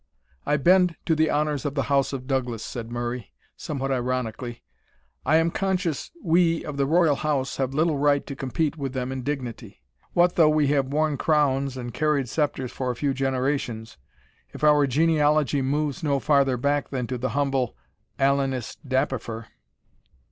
"I 0.47 0.57
bend 0.57 0.95
to 1.05 1.13
the 1.13 1.29
honours 1.29 1.63
of 1.63 1.75
the 1.75 1.83
house 1.83 2.11
of 2.11 2.25
Douglas," 2.25 2.65
said 2.65 2.89
Murray, 2.91 3.31
somewhat 3.55 3.91
ironically; 3.91 4.63
"I 5.27 5.35
am 5.35 5.51
conscious 5.51 6.09
we 6.23 6.65
of 6.65 6.75
the 6.77 6.87
Royal 6.87 7.15
House 7.17 7.57
have 7.57 7.75
little 7.75 7.99
right 7.99 8.25
to 8.25 8.35
compete 8.35 8.77
with 8.77 8.93
them 8.93 9.11
in 9.11 9.21
dignity 9.21 9.83
What 10.13 10.37
though 10.37 10.49
we 10.49 10.69
have 10.69 10.87
worn 10.91 11.17
crowns 11.17 11.77
and 11.77 11.93
carried 11.93 12.27
sceptres 12.29 12.71
for 12.71 12.89
a 12.89 12.95
few 12.95 13.13
generations, 13.13 13.99
if 14.49 14.63
our 14.63 14.87
genealogy 14.87 15.61
moves 15.61 16.01
no 16.01 16.19
farther 16.19 16.57
back 16.57 16.89
than 16.89 17.05
to 17.05 17.19
the 17.19 17.29
humble 17.37 17.77
_Alanus 18.19 18.77
Dapifer!" 18.83 19.49